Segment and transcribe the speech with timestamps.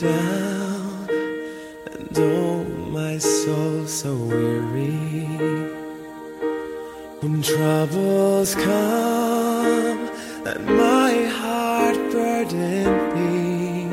[0.00, 1.08] down,
[1.90, 5.26] and oh, my soul so weary.
[7.20, 10.08] When troubles come,
[10.44, 13.90] let my heart burden be.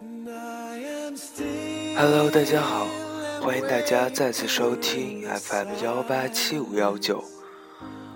[0.00, 1.96] And I am still.
[1.96, 2.86] Hello，大家好，
[3.42, 7.22] 欢迎大家再次收听 FM 幺八七五幺九，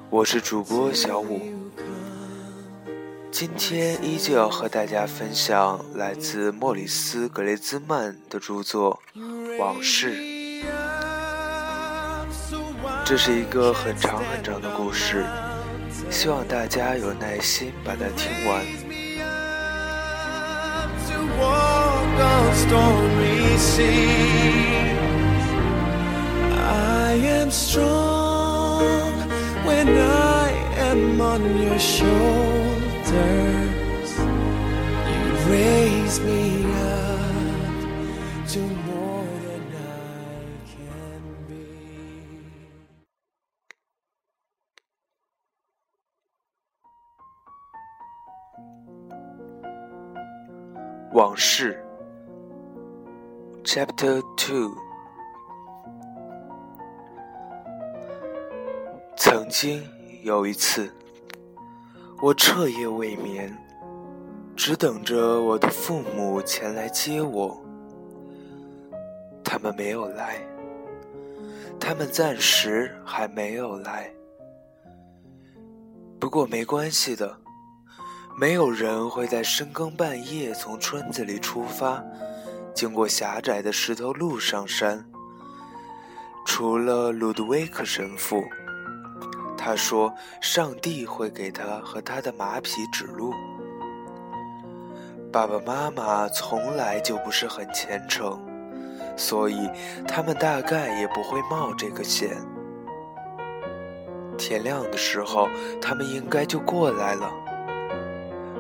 [0.09, 1.41] 我是主播小五。
[3.39, 8.99] 今天依旧要和大家分享来自莫里斯·格雷兹曼的著作
[9.61, 10.11] 《往事》。
[13.05, 15.25] 这是一个很长很长的故事，
[16.11, 18.67] 希望大家有耐心把它听完。
[21.07, 24.99] to walk on stormy seas.
[26.57, 29.13] I am strong
[29.65, 30.51] when I
[30.91, 31.79] am on your
[33.09, 37.81] Sirs，you raise me up
[38.49, 39.75] to more than I
[40.69, 41.65] can be.
[51.15, 51.83] 往事
[53.65, 54.77] ，Chapter Two。
[59.17, 59.83] 曾经
[60.23, 60.93] 有一次，
[62.21, 63.57] 我彻夜未眠，
[64.57, 67.63] 只等着我的父母前来接我。
[69.45, 70.45] 他们没有来，
[71.79, 74.11] 他们暂时还没有来。
[76.19, 77.39] 不过没关系的。
[78.41, 82.01] 没有人会在深更半夜从村子里出发，
[82.73, 85.05] 经过狭窄的石头路上山。
[86.47, 88.45] 除了鲁德威克神父，
[89.69, 90.11] 他说
[90.41, 93.35] 上帝会给他和他的马匹指路。
[95.31, 98.41] 爸爸妈妈从来就不是很虔诚，
[99.15, 99.69] 所以
[100.07, 102.31] 他们大概也不会冒这个险。
[104.39, 105.51] 天亮的时候，
[105.83, 107.31] 他们应该就过来了。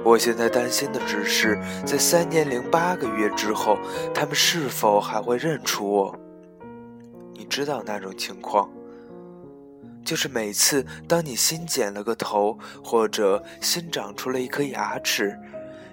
[0.05, 3.79] 我现在担心的只是，在三年零八个月之后，
[4.13, 6.15] 他们是否还会认出我？
[7.33, 8.69] 你知道那种情况，
[10.09, 15.39] 就是每次当你新剪了个头，或者新长出了一颗牙齿，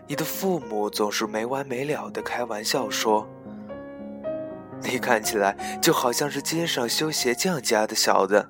[0.08, 3.28] 你的父母总是没完没了的开玩笑说
[4.82, 8.48] ：“你看起来就好像是街上修鞋匠家的小子。”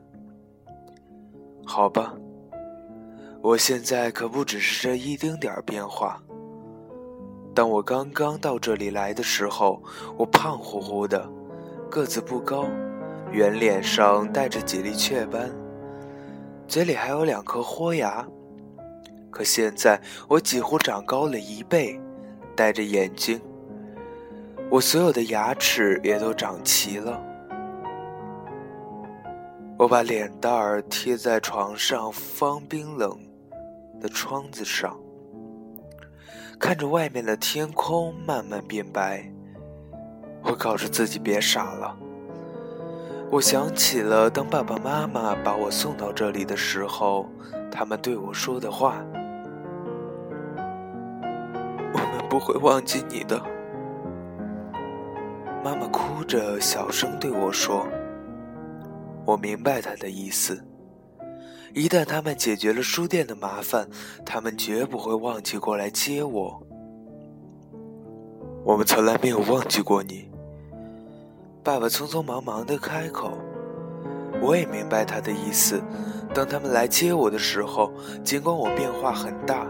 [1.65, 2.13] 好吧。
[3.41, 6.21] 我现在可不只是这一丁点儿变化。
[7.55, 9.81] 当我刚刚到这里来的时候，
[10.15, 11.27] 我胖乎乎的，
[11.89, 12.67] 个子不高，
[13.35, 15.51] 圆脸上带着几粒雀斑，
[16.69, 18.25] 嘴里还有两颗豁牙。
[19.29, 21.99] 可现在我几乎长高了一倍，
[22.55, 23.41] 戴着眼镜，
[24.69, 27.21] 我所有的牙齿也都长齐了。
[29.77, 33.19] 我把脸蛋儿贴在床上方冰冷
[33.99, 34.97] 的窗子上，
[36.57, 39.29] 看着外面的天空慢慢变白。
[40.41, 41.97] 我告诉自己别傻了。
[43.35, 47.29] 我想起了当爸爸妈妈把我送到这里的时候，
[47.69, 48.95] 他们对我说的话
[51.91, 53.37] ：“我们不会忘记你的。”
[55.61, 57.85] 妈妈哭着小声对我说。
[59.25, 60.65] 我明白他的意思。
[61.73, 63.89] 一旦他们解决了书店的麻烦，
[64.25, 66.63] 他们绝不会忘记过来接我。
[68.63, 70.29] 我们从来没有忘记过你。
[71.65, 73.39] 爸爸匆匆忙忙地开口。
[74.39, 75.81] 我也明白他的意思。
[76.31, 77.91] 当他们来接我的时候，
[78.23, 79.65] 尽管我变化很大，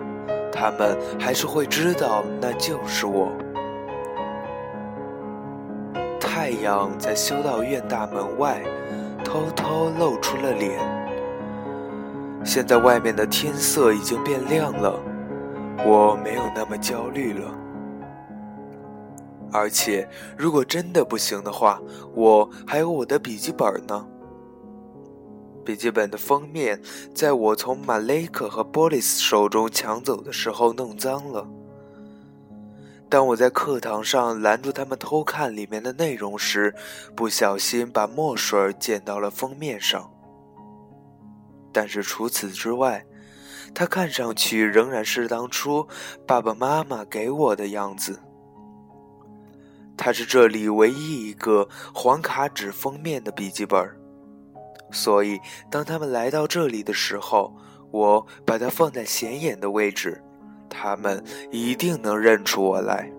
[0.51, 3.31] 他们还是会知道那就是我。
[6.19, 8.61] 太阳在修道院大门外。
[9.23, 10.79] 偷偷露出了脸。
[12.43, 14.93] 现在外面的天色已经变亮了，
[15.84, 17.65] 我没有那么焦虑了。
[19.55, 20.07] 而且，
[20.37, 21.81] 如果真的不行的话，
[22.13, 24.05] 我还有我的笔记本呢。
[25.63, 26.79] 笔记本的封面
[27.13, 31.47] 在我从马雷克和波利斯手中抢走的时候弄脏了。
[33.09, 36.75] 当我在课堂上拦住他们偷看里面的内容时，
[37.16, 40.11] 不小心把墨水溅到了封面上。
[41.72, 43.05] 但是除此之外，
[43.73, 45.87] 它看上去仍然是当初
[46.28, 48.19] 爸爸妈妈给我的样子。
[49.97, 53.89] 他是这里唯一一个黄卡纸封面的笔记本
[54.91, 55.39] 所以
[55.69, 57.55] 当他们来到这里的时候
[57.91, 60.21] 我把它放在显眼的位置
[60.69, 63.09] 他们一定能认出我来。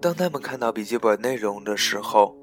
[0.00, 2.36] 当他们看到笔记本内容的时候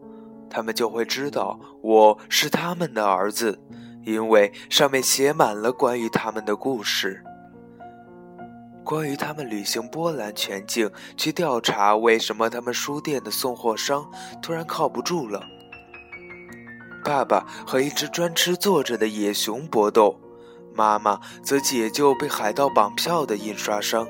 [0.50, 3.60] 他们就会知道我是他们的儿子
[4.06, 7.24] 因为上面写满了关于他们的故事。
[8.88, 14.10] 关于他们旅行波兰全境，去调查为什么他们书店的送货商
[14.42, 15.42] 突然靠不住了。
[17.04, 20.18] 爸爸和一只专吃坐着的野熊搏斗，
[20.74, 24.08] 妈妈则解救被海盗绑票的印刷商。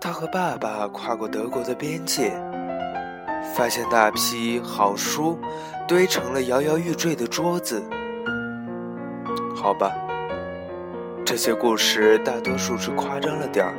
[0.00, 2.32] 他和爸爸跨过德国的边界，
[3.54, 5.38] 发现大批好书
[5.86, 7.80] 堆成了摇摇欲坠的桌子。
[9.54, 9.92] 好吧。
[11.32, 13.74] 这些故事大多数是夸张了点儿，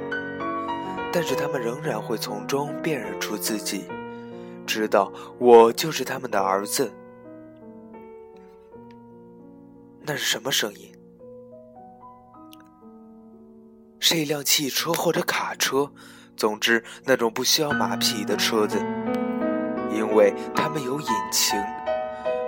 [1.13, 3.83] 但是他们仍然会从中辨认出自己，
[4.65, 6.91] 知道我就是他们的儿子。
[10.01, 10.91] 那是什么声音？
[14.00, 15.91] 是一辆汽车或者卡车，
[16.35, 18.79] 总之那种不需要马匹的车子，
[19.95, 21.55] 因为它们有引擎。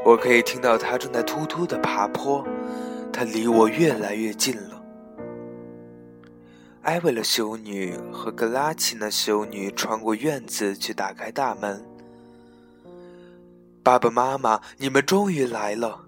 [0.03, 2.43] 我可以听到它正在突突的爬坡，
[3.13, 4.74] 它离我越来越近了。
[6.85, 11.83] 艾维勒修女和格拉奇娜修女穿过院子去打开大门。
[13.81, 16.05] 爸爸妈妈，你们终于来了！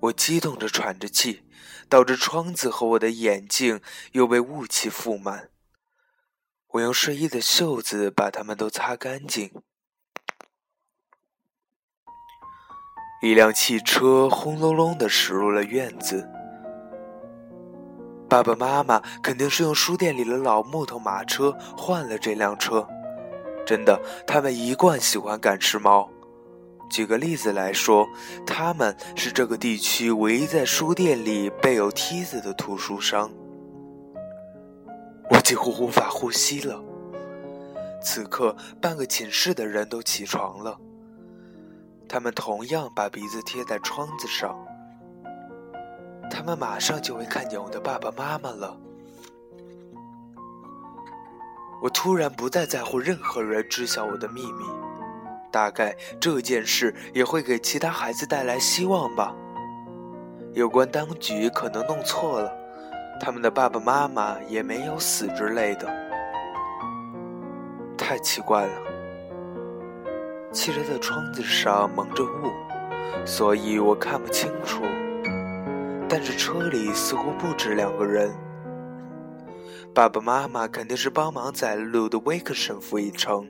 [0.00, 1.44] 我激动着喘着气，
[1.88, 3.80] 导致窗子和我的眼镜
[4.10, 5.50] 又被雾气覆满。
[6.70, 9.52] 我用睡衣的袖子把它们都擦干净。
[13.22, 16.28] 一辆汽车轰隆隆地驶入了院子。
[18.34, 22.84] 爸爸妈妈肯定是用书店里的老木头马车换了这辆车，
[23.64, 23.96] 真的，
[24.26, 26.08] 他们一贯喜欢赶时髦。
[26.90, 28.08] 举个例子来说，
[28.44, 33.30] 他们是这个地区唯一在书店里备有梯子的图书商。
[35.30, 36.82] 我几乎无法呼吸了。
[38.02, 40.76] 此刻，半个寝室的人都起床了，
[42.08, 44.58] 他们同样把鼻子贴在窗子上。
[46.30, 48.76] 他们马上就会看见我的爸爸妈妈了。
[51.82, 54.64] 我突然不再在乎任何人知晓我的秘密，
[55.50, 59.34] 大概这件事也会给其他孩子带来希望吧。
[60.54, 62.50] 有关当局可能弄错了，
[63.20, 65.86] 他们的爸爸妈妈也没有死之类的。
[67.98, 68.72] 太奇怪了，
[70.52, 72.50] 汽车的窗子上蒙着雾，
[73.26, 74.82] 所以我看不清楚。
[76.16, 78.32] 但是车里似乎不止两个人。
[79.92, 83.44] 爸爸妈妈肯定是帮忙载了路的威克神父一程，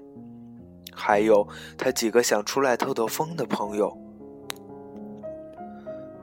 [0.91, 1.47] 还有
[1.77, 3.95] 他几个想出来透透风的朋友。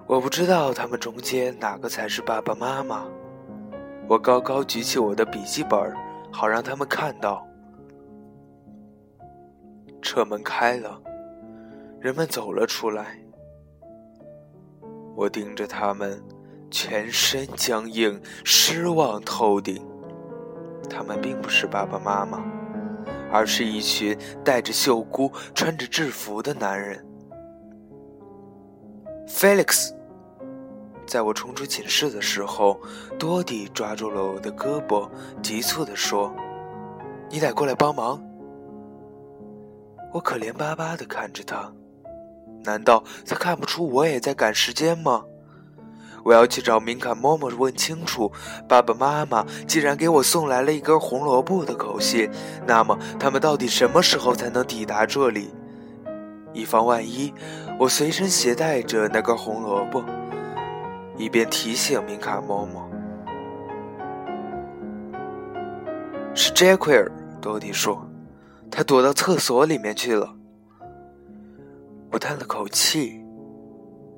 [0.07, 3.05] 我不知道他们中间哪个才是爸爸妈妈。
[4.07, 5.95] 我高高举起我的笔记本，
[6.31, 7.47] 好让他们看到。
[10.01, 10.99] 车门开了，
[11.99, 13.19] 人们走了出来。
[15.13, 16.19] 我盯着他们，
[16.71, 19.85] 全身僵硬，失望透顶。
[20.89, 22.43] 他们并不是爸爸妈妈，
[23.31, 27.05] 而是一群戴着袖箍、穿着制服的男人。
[29.27, 29.93] Felix，
[31.05, 32.79] 在我冲出寝室的时候，
[33.19, 35.09] 多迪抓住了我的胳膊，
[35.41, 36.33] 急促地说
[37.29, 38.21] ：“你得过来帮忙。”
[40.13, 41.71] 我可怜巴巴地看着他。
[42.63, 45.23] 难道他看不出我也在赶时间吗？
[46.23, 48.31] 我要去找明卡嬷嬷问清楚。
[48.67, 52.29] 爸爸妈妈既然给我送来了一根红萝卜的口信，
[52.65, 55.53] 那么他们到底什么时候才能抵达这里？
[56.53, 57.33] 以防万一，
[57.79, 60.03] 我随身携带着那根红萝卜，
[61.17, 62.83] 以便提醒明卡嬷嬷。
[66.33, 67.11] 是杰奎尔，
[67.41, 68.05] 多迪说，
[68.69, 70.33] 他躲到厕所里面去了。
[72.11, 73.20] 我叹了口气。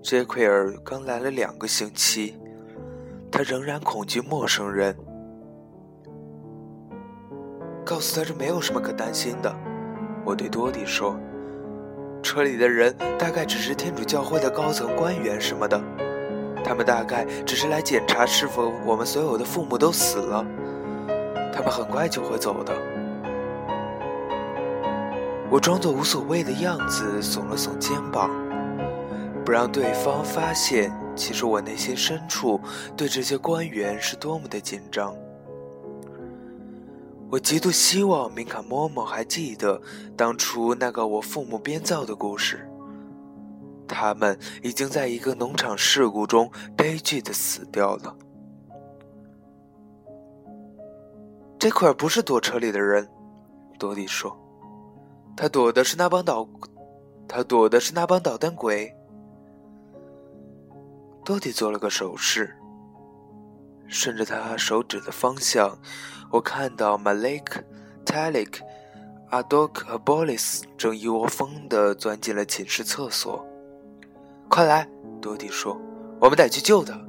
[0.03, 2.38] 杰奎尔刚来了两个星期，
[3.31, 4.93] 他仍然恐惧陌生人。
[7.86, 9.55] 告诉他这没有什么可担心的，
[10.25, 11.17] 我对多迪说。
[12.22, 15.81] 车里的人大概只是天主教会的高层官员什么的，
[16.65, 20.45] 他们大概只是来检查是否我们所有的父母都死了。
[21.53, 22.74] 他们很快就会走的。
[25.50, 28.29] 我装作无所谓的样子，耸了耸肩膀，
[29.45, 32.59] 不让对方发现，其实我内心深处
[32.95, 35.13] 对这些官员是多么的紧张。
[37.29, 39.81] 我极度希望明卡嬷嬷还记得
[40.15, 42.69] 当初那个我父母编造的故事。
[43.85, 48.15] 他们已经在一个农场事故中悲剧的死掉了。
[51.59, 53.07] 这块不是躲车里的人。
[53.77, 54.35] 多莉说
[55.35, 56.47] ：“他躲的是那帮捣，
[57.27, 58.95] 他躲的是那帮捣蛋鬼。”
[61.23, 62.53] 多迪做了个手势，
[63.87, 65.77] 顺着他手指的方向，
[66.29, 67.63] 我看到 Malik、
[68.05, 68.59] Talik、
[69.29, 73.45] 阿多克和 Bolis 正一窝蜂地钻进了寝室厕所。
[74.49, 74.87] 快来，
[75.21, 75.79] 多迪说
[76.19, 76.99] ：“我们得去救他。”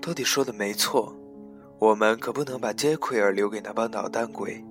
[0.00, 1.12] 多迪说的没错，
[1.80, 4.64] 我们可不能把杰奎尔留给那帮捣蛋鬼。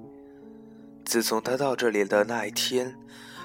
[1.03, 2.95] 自从他到这里的那一天，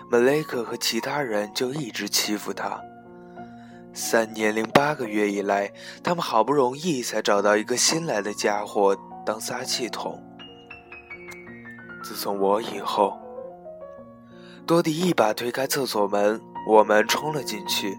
[0.09, 2.81] 马雷克和其他人就一直欺负他。
[3.93, 10.23] 三年零八个月以来，他们好不容易才找到一个新来的家伙当撒气筒。
[12.03, 13.19] 自从我以后，
[14.67, 17.99] 多迪一把推开厕所门，我们冲了进去。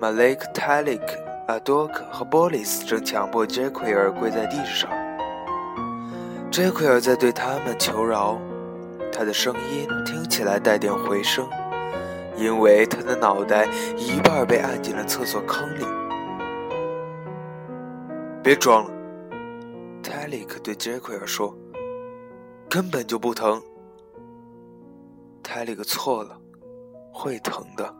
[0.00, 1.06] 马雷克、泰利克、
[1.46, 4.90] 阿多克和波利斯正强迫杰奎尔跪在地上。
[6.50, 8.38] 杰奎尔在对他们求饶，
[9.12, 11.48] 他的声音听起来带点回声。
[12.38, 13.66] 因为他的脑袋
[13.96, 15.84] 一半被按进了厕所坑里。
[18.42, 18.90] 别装了，
[20.02, 21.54] 泰利克对杰奎尔说
[22.70, 23.60] ：“根本就不疼。”
[25.42, 26.38] 泰利克错了，
[27.12, 27.92] 会疼的。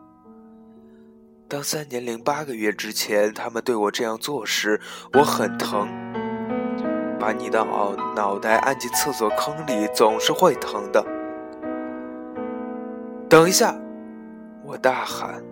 [1.47, 4.79] 当三年零八个月之前他们对我这样做时，
[5.13, 5.87] 我很疼。
[7.19, 11.05] 把你的脑脑袋按进厕所坑里总是会疼的。
[13.27, 13.75] 等一下。
[14.69, 15.43] 我大喊：“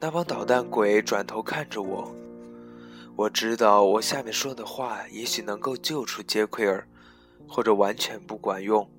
[0.00, 2.16] 那帮捣蛋鬼转头看着我。”
[3.14, 6.88] 我知道我下面说的话也许能够救出杰奎尔，
[7.46, 8.90] 或者完全不管用。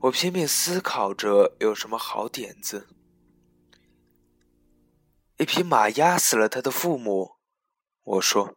[0.00, 2.88] 我拼命思考着有什么好点子。
[5.36, 7.32] 一匹马压死了他的父母，
[8.04, 8.56] 我说。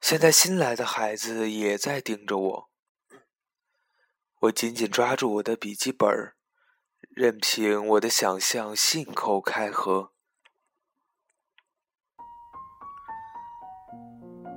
[0.00, 2.70] 现在新来的孩子也在盯着我。
[4.42, 6.36] 我紧紧抓住我的笔记本儿。
[7.14, 10.12] 任凭我的想象信口开河。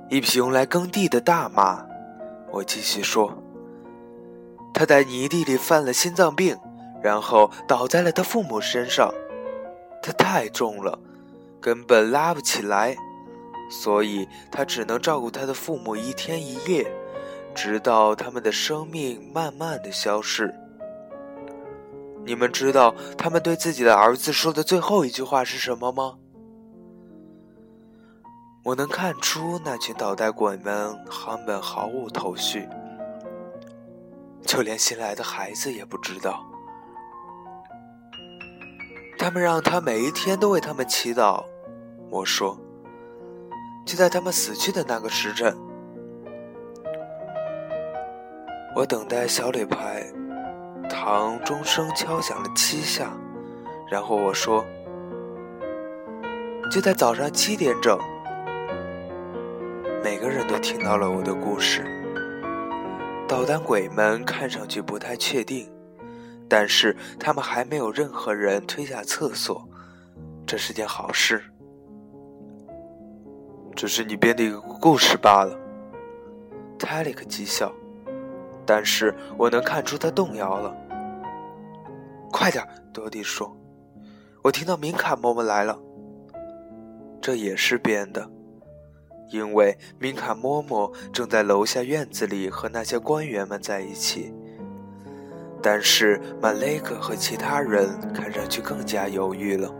[0.08, 1.84] 一匹用来耕地的大马，
[2.50, 3.36] 我继续说。
[4.72, 6.58] 他在泥地里犯了心脏病，
[7.02, 9.12] 然后倒在了他父母身上。
[10.02, 10.98] 他太重了，
[11.60, 12.96] 根本拉不起来，
[13.70, 16.90] 所以他只能照顾他的父母一天一夜，
[17.54, 20.54] 直到他们的生命慢慢的消逝。
[22.26, 26.18] 你们知道他们对自己的儿子说的最后一句话是什么吗？
[28.64, 32.68] 我能看出那群捣蛋鬼们根本毫无头绪，
[34.42, 36.44] 就连新来的孩子也不知道。
[39.16, 41.44] 他们让他每一天都为他们祈祷。
[42.10, 42.58] 我说，
[43.86, 45.56] 就在他们死去的那个时辰，
[48.74, 50.04] 我等待小磊牌。
[50.88, 53.10] 堂钟声敲响了七下，
[53.90, 54.64] 然后我说
[56.70, 57.98] ：“就在早上七点整。”
[60.02, 61.84] 每个人都听到了我的故事。
[63.28, 65.68] 捣蛋鬼们看上去不太确定，
[66.48, 69.68] 但是他们还没有任何人推下厕所，
[70.46, 71.42] 这是件好事。
[73.74, 75.58] 只是你编的一个故事罢了。
[76.78, 77.72] 泰利克讥笑。
[78.66, 80.76] 但是我能看出他动摇了。
[82.32, 83.56] 快点，多迪说
[84.42, 85.78] ：“我听到明卡嬷嬷来了。”
[87.22, 88.28] 这也是编的，
[89.30, 94.34] 因为明卡嬷嬷正在楼下院子里和那些官员们在一起。
[95.62, 99.74] 但是马雷克和其他人看上去更加犹豫了。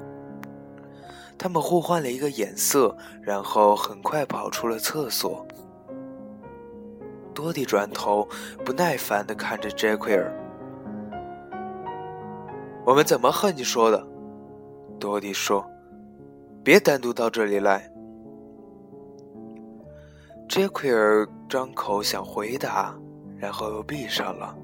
[1.39, 5.47] 他们互换了一个眼色，然后很快跑出了厕所。
[7.37, 8.27] 多迪转头，
[8.65, 10.33] 不耐烦地看着杰奎尔。
[12.83, 14.03] “我们怎么和你说的？”
[14.99, 15.63] 多迪说
[16.65, 17.93] ，“别单独到这里来。”
[20.49, 22.97] 杰奎尔张口想回答，
[23.37, 24.57] 然后又闭上了。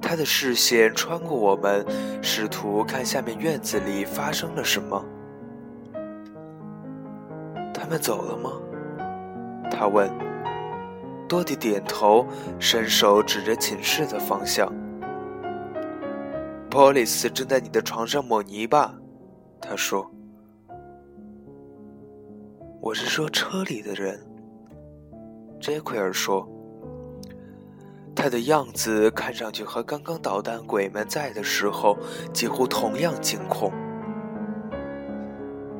[0.00, 1.84] 他的视线穿过我们，
[2.22, 5.04] 试图看下面院子里发生了什么。
[7.74, 8.50] 他们走了吗？
[9.70, 10.25] 他问。
[11.28, 12.26] 多迪点头，
[12.58, 14.72] 伸手指着寝室的方向。
[16.70, 18.94] 波利斯正在你的床上抹泥巴，
[19.60, 20.08] 他说
[22.80, 24.20] ：“我是说车里的人。”
[25.60, 26.46] 杰奎尔说
[28.14, 31.96] ：“他的样子看上去和刚刚捣蛋鬼们在的时候
[32.32, 33.72] 几乎同样惊恐。”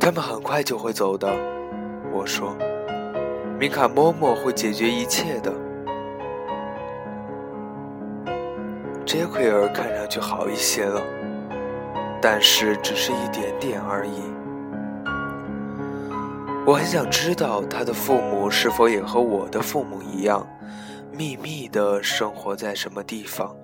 [0.00, 1.28] 他们很快就会走的，
[2.12, 2.56] 我说。
[3.58, 5.50] 米卡嬷嬷会解决一切的。
[9.06, 11.00] 杰奎尔看上去好一些了，
[12.20, 14.20] 但是只是一点点而已。
[16.66, 20.46] 我很想知道他的父母是否也和我的父母一样，
[21.16, 23.56] 秘密的生活在什么地方。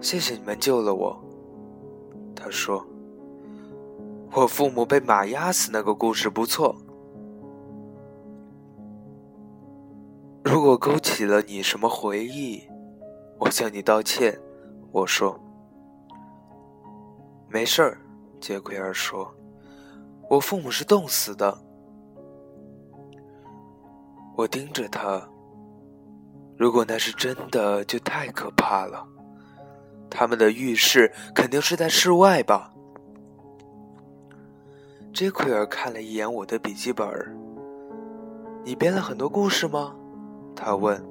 [0.00, 1.22] 谢谢你们救了我，
[2.34, 2.86] 他说。
[4.34, 6.74] 我父母被马压死那个故事不错。
[10.52, 12.62] 如果勾起了你什么回忆？
[13.38, 14.38] 我向你道歉，
[14.90, 15.40] 我说。
[17.48, 17.98] 没事儿，
[18.38, 19.34] 杰奎尔说，
[20.28, 21.56] 我父母是冻死的。
[24.36, 25.26] 我盯着他，
[26.58, 29.08] 如果那是真的，就太可怕了。
[30.10, 32.74] 他们的浴室肯定是在室外吧？
[35.14, 37.08] 杰奎尔看了一眼我的笔记本
[38.62, 39.96] 你编了很多故事吗？
[40.64, 41.02] 他问。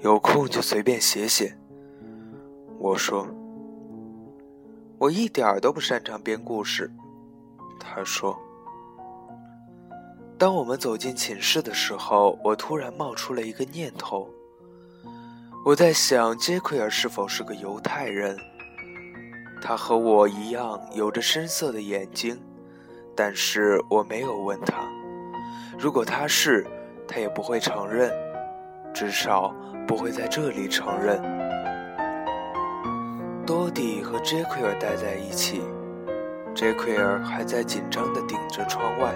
[0.00, 1.56] 有空就随便写写。
[2.76, 3.24] 我说
[4.98, 6.90] ：“我一点儿都不擅长编故事。”
[7.78, 8.36] 他说
[10.36, 14.28] ：“当我们走进寝室的时候，我突然冒出了一个念头。
[15.64, 18.36] 我在想，杰奎尔是否是个犹太人？
[19.60, 22.36] 他和我一样有着深色的眼睛，
[23.14, 24.82] 但是我没有问他。
[25.78, 26.66] 如果他是，
[27.06, 28.12] 他也不会承认，
[28.92, 31.20] 至少。”不会在这里承认。
[33.44, 35.60] 多迪和杰奎尔待在一起，
[36.54, 39.12] 杰奎尔还在紧张地盯着窗外，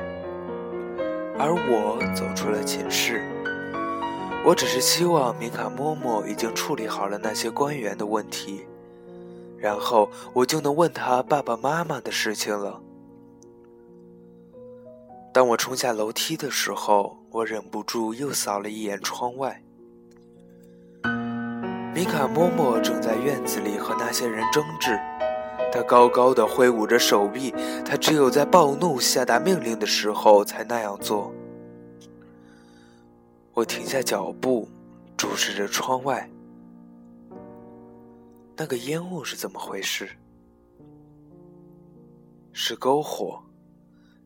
[1.39, 3.23] 而我走出了寝室。
[4.45, 8.67] 我只是希望米卡嬷嬷已经处理好了那些官员的问题，
[9.57, 12.83] 然后我就能问他爸爸妈妈的事情了。
[15.33, 19.63] 当我冲下楼梯的时候，我忍不住又扫了一眼窗外。
[21.97, 25.01] 米卡嬷嬷正在院子里和那些人争执，
[25.73, 27.53] 她高高的挥舞着手臂，
[27.87, 31.33] 她只有在暴怒下达命令的时候才那样做。
[33.55, 34.69] 我停下脚步，
[35.17, 36.31] 注视着窗外，
[38.59, 40.11] 那个烟雾是怎么回事？
[42.53, 43.43] 是篝火，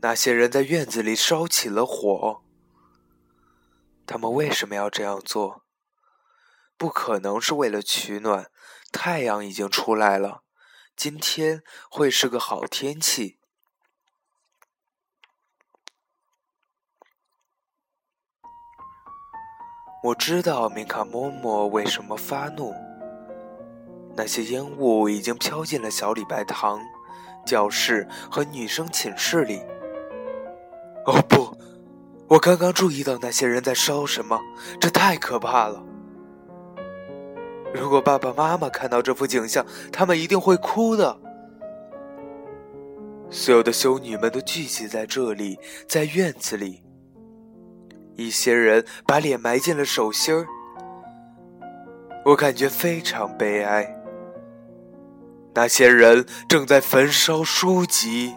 [0.00, 2.40] 那些人在院子里烧起了火。
[4.04, 5.59] 他们为什么要这样做？
[6.80, 8.46] 不可能是为了取暖，
[8.90, 10.44] 太阳已经出来了，
[10.96, 13.38] 今天会是个好天气。
[20.04, 22.74] 我知道米卡嬷嬷为什么发怒。
[24.16, 26.80] 那些烟雾已经飘进了小礼拜堂、
[27.44, 29.58] 教室和女生寝室里。
[31.04, 31.54] 哦不，
[32.28, 34.40] 我刚刚注意到那些人在烧什么，
[34.80, 35.84] 这太可怕了。
[37.72, 41.18] 如果爸爸妈妈看到这幅景象，他们一定会哭的。
[43.30, 46.82] 所有的修女们都聚集在这里，在院子里。
[48.16, 50.46] 一些人把脸埋进了手心儿，
[52.24, 53.96] 我感觉非常悲哀。
[55.54, 58.34] 那些人正在焚烧书籍。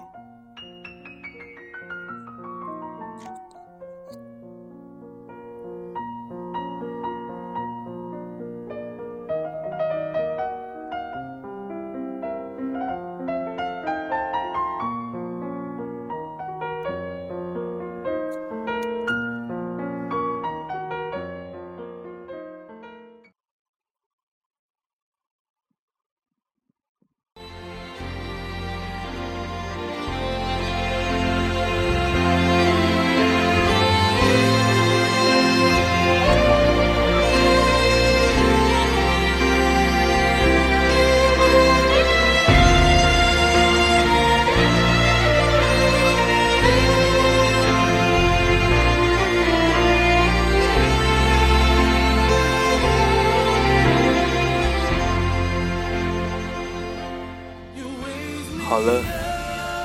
[58.83, 59.01] 了，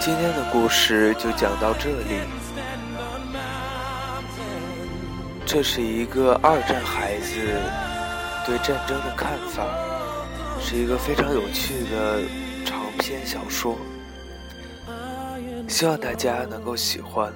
[0.00, 2.20] 今天的故事就讲到这里。
[5.46, 7.32] 这是一个二战孩子
[8.44, 9.64] 对战争的看法，
[10.60, 12.20] 是一个非常有趣的
[12.66, 13.76] 长篇小说。
[15.68, 17.32] 希望大家能够喜欢。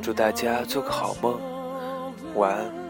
[0.00, 1.38] 祝大家做个好梦，
[2.36, 2.80] 晚安。